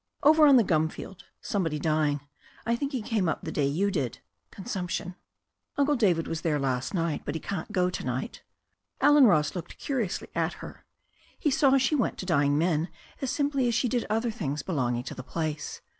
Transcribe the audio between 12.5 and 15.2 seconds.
men as simply as she did other things belonging to